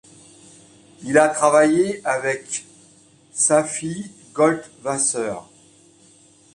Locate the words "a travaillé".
1.19-2.01